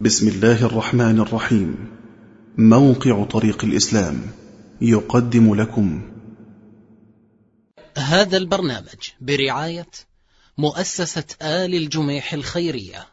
[0.00, 1.90] بسم الله الرحمن الرحيم.
[2.58, 4.20] موقع طريق الإسلام
[4.80, 6.12] يقدم لكم.
[7.96, 9.90] هذا البرنامج برعاية
[10.58, 13.06] مؤسسة آل الجميح الخيرية.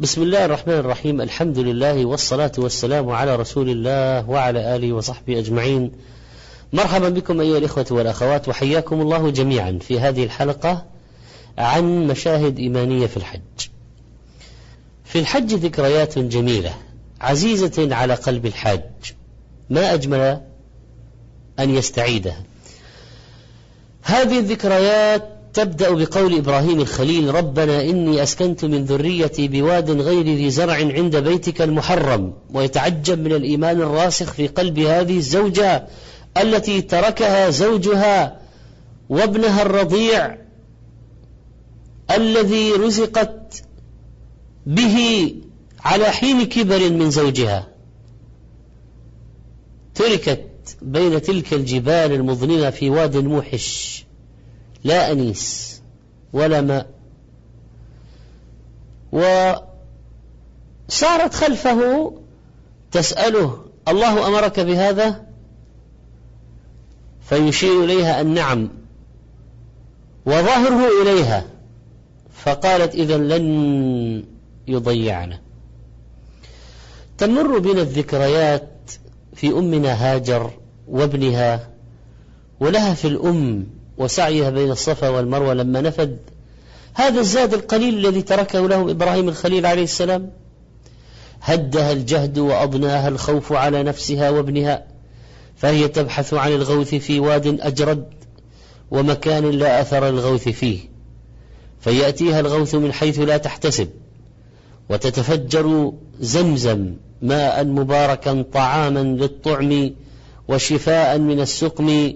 [0.00, 1.20] بسم الله الرحمن الرحيم.
[1.20, 5.92] الحمد لله والصلاة والسلام على رسول الله وعلى آله وصحبه أجمعين.
[6.72, 10.93] مرحبا بكم أيها الإخوة والأخوات وحياكم الله جميعا في هذه الحلقة
[11.58, 13.40] عن مشاهد إيمانية في الحج.
[15.04, 16.74] في الحج ذكريات جميلة
[17.20, 18.82] عزيزة على قلب الحاج.
[19.70, 20.40] ما أجمل
[21.58, 22.42] أن يستعيدها.
[24.02, 30.74] هذه الذكريات تبدأ بقول إبراهيم الخليل ربنا إني أسكنت من ذريتي بواد غير ذي زرع
[30.74, 35.86] عند بيتك المحرم ويتعجب من الإيمان الراسخ في قلب هذه الزوجة
[36.36, 38.36] التي تركها زوجها
[39.08, 40.36] وابنها الرضيع
[42.16, 43.64] الذي رزقت
[44.66, 45.26] به
[45.80, 47.66] على حين كبر من زوجها.
[49.94, 54.04] تركت بين تلك الجبال المظلمة في واد موحش.
[54.84, 55.80] لا أنيس
[56.32, 56.86] ولا ماء.
[59.12, 59.64] وسارت
[61.34, 62.12] خلفه
[62.92, 65.26] تسأله الله أمرك بهذا؟
[67.28, 68.68] فيشير إليها النعم
[70.26, 71.53] وظاهره إليها.
[72.44, 74.24] فقالت إذا لن
[74.68, 75.40] يضيعنا.
[77.18, 78.70] تمر بنا الذكريات
[79.34, 80.50] في أمنا هاجر
[80.88, 81.68] وابنها
[82.60, 83.66] ولها في الأم
[83.98, 86.18] وسعيها بين الصفا والمروة لما نفد.
[86.94, 90.30] هذا الزاد القليل الذي تركه لهم إبراهيم الخليل عليه السلام.
[91.42, 94.84] هدها الجهد وأضناها الخوف على نفسها وابنها
[95.56, 98.04] فهي تبحث عن الغوث في واد أجرد
[98.90, 100.93] ومكان لا أثر الغوث فيه.
[101.84, 103.88] فيأتيها الغوث من حيث لا تحتسب.
[104.90, 109.90] وتتفجر زمزم ماء مباركا طعاما للطعم
[110.48, 112.12] وشفاء من السقم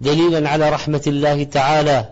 [0.00, 2.08] دليلا على رحمة الله تعالى.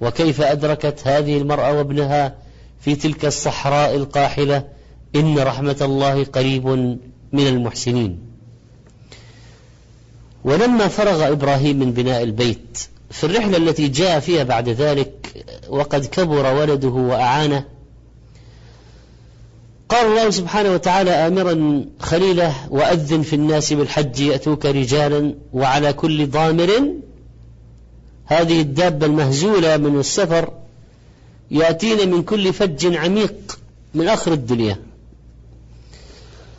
[0.00, 2.34] وكيف أدركت هذه المرأة وابنها
[2.80, 4.64] في تلك الصحراء القاحلة؟
[5.16, 6.66] إن رحمة الله قريب
[7.32, 8.18] من المحسنين.
[10.44, 12.78] ولما فرغ إبراهيم من بناء البيت
[13.10, 15.19] في الرحلة التي جاء فيها بعد ذلك
[15.68, 17.64] وقد كبر ولده وأعانه.
[19.88, 26.94] قال الله سبحانه وتعالى آمرا خليله وأذن في الناس بالحج يأتوك رجالا وعلى كل ضامر.
[28.26, 30.52] هذه الدابة المهزولة من السفر
[31.50, 33.58] يأتين من كل فج عميق
[33.94, 34.78] من آخر الدنيا.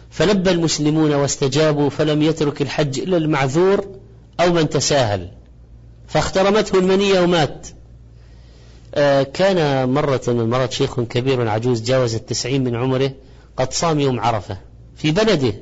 [0.10, 3.86] فلبى المسلمون واستجابوا فلم يترك الحج إلا المعذور
[4.40, 5.32] أو من تساهل.
[6.08, 7.68] فاخترمته المنية ومات.
[9.34, 13.12] كان مرة من مرض شيخ كبير عجوز جاوز التسعين من عمره
[13.58, 14.58] قد صام يوم عرفة
[14.96, 15.54] في بلده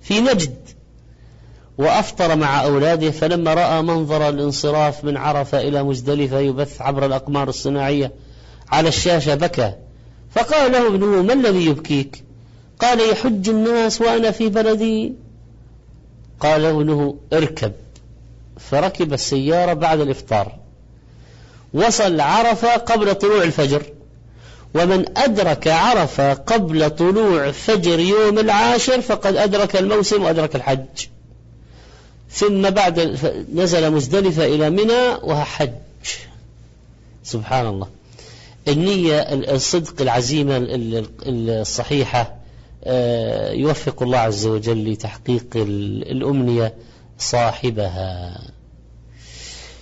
[0.00, 0.56] في نجد
[1.78, 8.12] وأفطر مع أولاده فلما رأى منظر الانصراف من عرفة إلى مزدلفة يبث عبر الأقمار الصناعية
[8.68, 9.74] على الشاشة بكى.
[10.30, 12.24] فقال له ابنه ما الذي يبكيك؟
[12.80, 15.12] قال يحج الناس وأنا في بلدي.
[16.40, 17.72] قال ابنه اركب.
[18.58, 20.59] فركب السيارة بعد الإفطار.
[21.74, 23.82] وصل عرفة قبل طلوع الفجر.
[24.74, 31.06] ومن أدرك عرفة قبل طلوع فجر يوم العاشر فقد أدرك الموسم وأدرك الحج.
[32.30, 33.18] ثم بعد
[33.54, 35.70] نزل مزدلفة إلى منى وحج
[37.24, 37.88] سبحان الله.
[38.68, 39.20] النية
[39.54, 40.66] الصدق العزيمة
[41.26, 42.40] الصحيحة
[42.84, 46.74] آه، يوفق الله عز وجل لتحقيق الأمنية
[47.18, 48.38] صاحبها.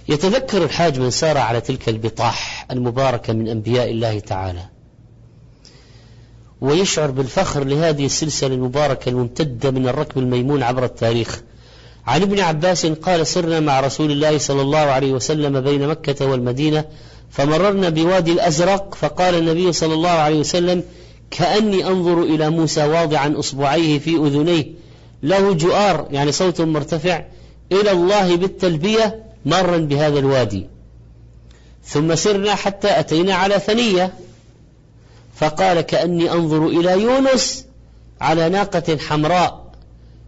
[0.09, 4.65] يتذكر الحاج من سار على تلك البطاح المباركة من أنبياء الله تعالى.
[6.61, 11.43] ويشعر بالفخر لهذه السلسلة المباركة الممتدة من الركب الميمون عبر التاريخ.
[12.07, 16.85] عن ابن عباس قال سرنا مع رسول الله صلى الله عليه وسلم بين مكة والمدينة
[17.31, 20.83] فمررنا بوادي الأزرق فقال النبي صلى الله عليه وسلم
[21.31, 24.67] كأني أنظر إلى موسى واضعا أصبعيه في أذنيه
[25.23, 27.25] له جؤار يعني صوت مرتفع
[27.73, 30.67] إلى الله بالتلبية مرا بهذا الوادي.
[31.85, 34.13] ثم سرنا حتى أتينا على ثنية.
[35.35, 37.67] فقال كأني أنظر إلى يونس
[38.21, 39.73] على ناقة حمراء.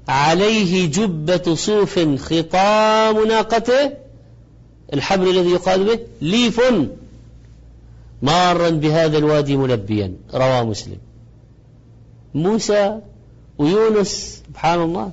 [0.09, 3.93] عليه جبة صوف خطام ناقته.
[4.95, 6.61] الحبل الذي يقال به ليف.
[8.23, 10.15] مارا بهذا الوادي ملبيا.
[10.35, 10.99] رواه مسلم.
[12.35, 12.99] موسى
[13.59, 15.13] ويونس سبحان الله.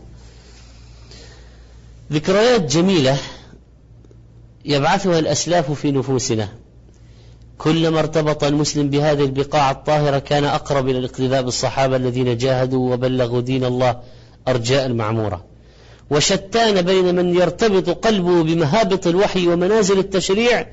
[2.11, 3.17] ذكريات جميلة.
[4.67, 6.49] يبعثها الأسلاف في نفوسنا.
[7.57, 13.65] كلما ارتبط المسلم بهذه البقاع الطاهرة كان أقرب إلى الاقتداء بالصحابة الذين جاهدوا وبلغوا دين
[13.65, 13.99] الله
[14.47, 15.43] أرجاء المعمورة
[16.09, 20.67] وشتان بين من يرتبط قلبه بمهابط الوحي ومنازل التشريع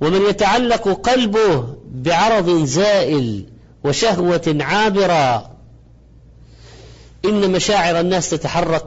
[0.00, 3.44] ومن يتعلق قلبه بعرض زائل
[3.84, 5.50] وشهوة عابرة.
[7.24, 8.86] إن مشاعر الناس تتحرك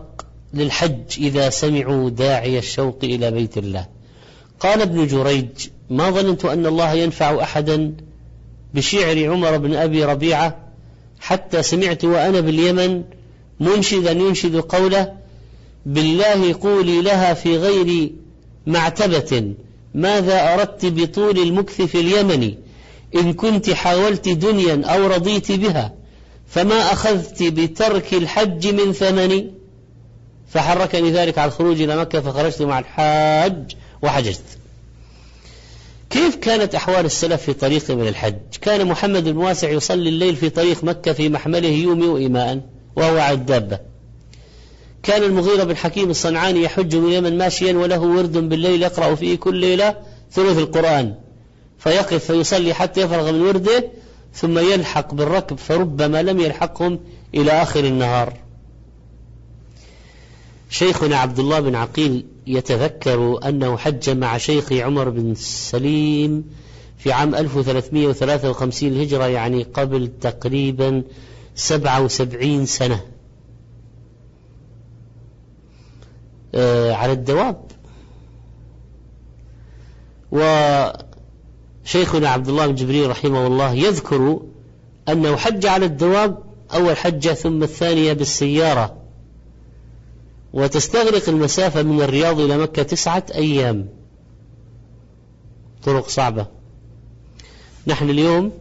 [0.53, 4.00] للحج إذا سمعوا داعي الشوق إلى بيت الله.
[4.61, 5.47] قال ابن جريج
[5.89, 7.93] ما ظننت أن الله ينفع أحدا
[8.73, 10.57] بشعر عمر بن أبي ربيعة
[11.19, 13.03] حتى سمعت وأنا باليمن
[13.59, 15.13] منشدا ينشد قوله
[15.85, 18.11] بالله قولي لها في غير
[18.67, 19.53] معتبة
[19.93, 22.53] ماذا أردت بطول المكث في اليمن؟
[23.15, 25.93] إن كنت حاولت دنيا أو رضيت بها
[26.47, 29.51] فما أخذت بترك الحج من ثمني؟
[30.49, 34.43] فحركني ذلك على الخروج إلى مكة فخرجت مع الحاج وحججت.
[36.09, 40.49] كيف كانت أحوال السلف في طريق من الحج؟ كان محمد بن واسع يصلي الليل في
[40.49, 42.61] طريق مكة في محمله يومي إيماء
[42.95, 43.79] وهو على الدابة.
[45.03, 49.55] كان المغيرة بن حكيم الصنعاني يحج من اليمن ماشيا وله ورد بالليل يقرأ فيه كل
[49.55, 49.95] ليلة
[50.31, 51.15] ثلث القرآن.
[51.79, 53.91] فيقف فيصلي حتى يفرغ من ورده
[54.33, 56.99] ثم يلحق بالركب فربما لم يلحقهم
[57.35, 58.33] إلى آخر النهار.
[60.69, 66.43] شيخنا عبد الله بن عقيل يتذكر أنه حج مع شيخ عمر بن سليم
[66.97, 71.03] في عام 1353 الهجرة يعني قبل تقريبا
[71.55, 73.01] 77 سنة.
[76.55, 77.65] آه، على الدواب.
[80.31, 84.39] وشيخنا عبد الله بن جبريل رحمه الله يذكر
[85.09, 86.37] أنه حج على الدواب
[86.73, 89.00] أول حجة ثم الثانية بالسيارة.
[90.53, 93.89] وتستغرق المسافة من الرياض إلى مكة تسعة أيام.
[95.83, 96.47] طرق صعبة.
[97.87, 98.51] نحن اليوم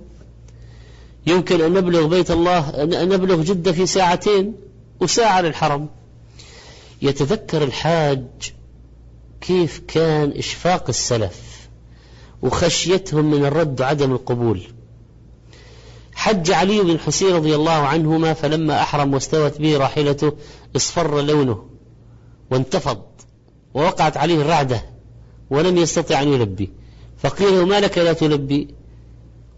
[1.26, 4.54] يمكن أن نبلغ بيت الله أن نبلغ جدة في ساعتين
[5.00, 5.88] وساعة للحرم.
[7.02, 8.24] يتذكر الحاج
[9.40, 11.68] كيف كان إشفاق السلف
[12.42, 14.62] وخشيتهم من الرد وعدم القبول.
[16.14, 20.32] حج علي بن حسين رضي الله عنهما فلما أحرم واستوت به راحلته
[20.76, 21.69] اصفر لونه.
[22.50, 23.02] وانتفض
[23.74, 24.82] ووقعت عليه الرعدة
[25.50, 26.70] ولم يستطع أن يلبي.
[27.18, 28.68] فقيل له ما لك لا تلبي؟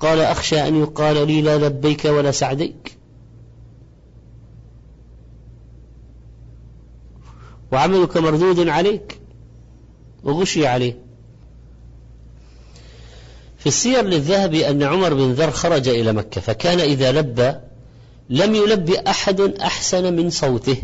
[0.00, 2.96] قال أخشى أن يقال لي لا لبيك ولا سعديك.
[7.72, 9.20] وعملك مردود عليك
[10.24, 10.98] وغشي عليه.
[13.58, 17.52] في السير للذهبي أن عمر بن ذر خرج إلى مكة فكان إذا لبى
[18.30, 20.82] لم يلبي أحد أحسن من صوته.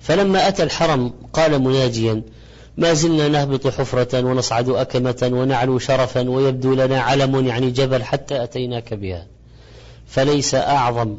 [0.00, 2.22] فلما أتى الحرم قال مناجيا
[2.76, 8.94] ما زلنا نهبط حفرة ونصعد أكمة ونعلو شرفا ويبدو لنا علم يعني جبل حتى أتيناك
[8.94, 9.26] بها.
[10.06, 11.16] فليس أعظم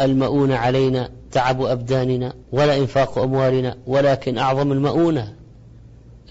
[0.00, 5.34] المؤون علينا تعب أبداننا ولا إنفاق أموالنا ولكن أعظم المؤونة.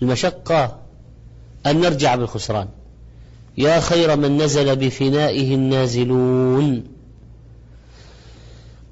[0.02, 0.80] المشقة
[1.66, 2.68] أن نرجع بالخسران.
[3.58, 6.93] يا خير من نزل بفنائه النازلون.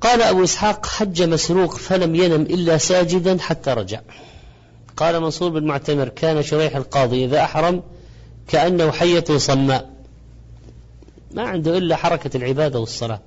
[0.02, 4.02] قال أبو إسحاق حج مسروق فلم ينم إلا ساجدا حتى رجع.
[4.98, 7.84] قال منصور بن معتمر كان شريح القاضي إذا أحرم
[8.48, 9.90] كأنه حية صماء.
[11.32, 13.22] ما عنده إلا حركة العبادة والصلاة.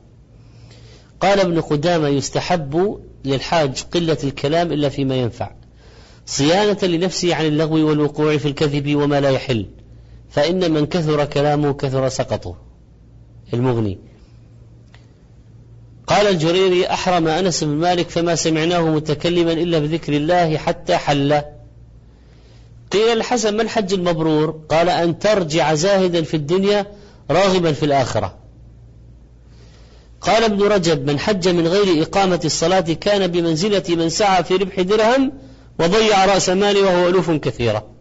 [1.21, 5.51] قال ابن قدامة يستحب للحاج قلة الكلام إلا فيما ينفع.
[6.27, 9.67] صيانة لنفسه عن اللغو والوقوع في الكذب وما لا يحل.
[10.31, 12.57] فإن من كثر كلامه كثر سقطه.
[13.55, 13.99] المغني.
[16.15, 21.43] قال الجريري أحرم أنس بن مالك فما سمعناه متكلما إلا بذكر الله حتى حل.
[22.93, 26.87] قيل الحسن ما الحج المبرور؟ قال أن ترجع زاهدا في الدنيا
[27.31, 28.35] راغبا في الآخرة.
[30.21, 34.81] قال ابن رجب من حج من غير إقامة الصلاة كان بمنزلة من سعى في ربح
[34.81, 35.33] درهم
[35.79, 37.94] وضيع رأس ماله وهو ألوف كثيرة.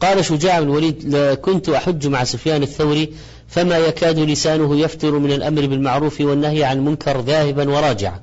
[0.00, 3.14] قال شجاع بن الوليد كنت أحج مع سفيان الثوري
[3.48, 8.20] فما يكاد لسانه يفتر من الأمر بالمعروف والنهي عن المنكر ذاهبا وراجعا.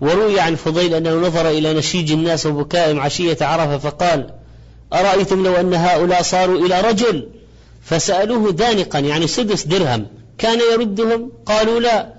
[0.00, 4.30] وروي عن فضيل أنه نظر إلى نشيج الناس وبكائهم عشية عرفة فقال
[4.92, 7.28] أرأيتم لو أن هؤلاء صاروا إلى رجل؟
[7.82, 10.06] فسألوه دانقا يعني سدس درهم.
[10.38, 12.14] كان يردهم؟ قالوا لا.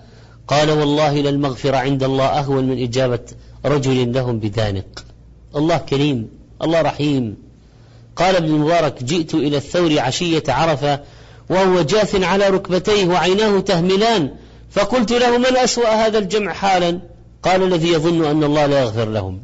[0.47, 3.19] قال والله للمغفرة عند الله أهون من إجابة
[3.65, 5.05] رجل لهم بدانق
[5.55, 6.29] الله كريم
[6.61, 7.50] الله رحيم.
[8.15, 10.99] قال ابن المبارك جئت إلى الثور عشية عرفة
[11.49, 14.35] وهو جاث على ركبتيه وعيناه تهملان
[14.71, 16.99] فقلت له من أسوأ هذا الجمع حالا؟
[17.43, 19.41] قال الذي يظن أن الله لا يغفر لهم.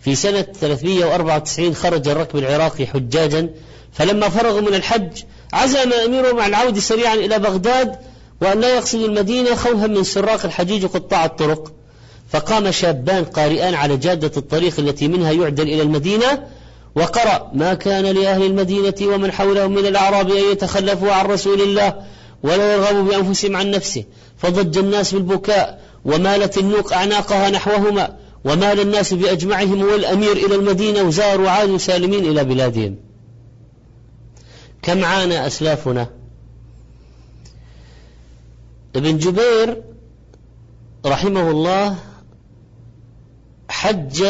[0.00, 3.50] في سنة 394 خرج الركب العراقي حجاجا
[3.92, 5.22] فلما فرغوا من الحج
[5.52, 7.96] عزم أميرهم على العودة سريعا إلى بغداد
[8.42, 11.72] وأن لا يقصدوا المدينة خوفا من سراق الحجيج وقطاع الطرق
[12.30, 16.46] فقام شابان قارئان على جادة الطريق التي منها يعدل إلى المدينة
[16.94, 21.94] وقرأ ما كان لأهل المدينة ومن حولهم من الأعراب أن يتخلفوا عن رسول الله
[22.42, 24.04] ولا يرغبوا بأنفسهم عن نفسه
[24.38, 31.78] فضج الناس بالبكاء ومالت النوق أعناقها نحوهما ومال الناس بأجمعهم والأمير إلى المدينة وزاروا وعادوا
[31.78, 32.96] سالمين إلى بلادهم.
[34.82, 36.06] كم عانى أسلافنا؟
[38.96, 39.82] ابن جبير
[41.06, 41.96] رحمه الله
[43.68, 44.24] حج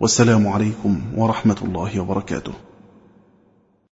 [0.01, 2.53] والسلام عليكم ورحمة الله وبركاته.